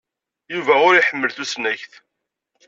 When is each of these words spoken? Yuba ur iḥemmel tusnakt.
Yuba 0.53 0.73
ur 0.87 0.93
iḥemmel 0.95 1.31
tusnakt. 1.31 1.91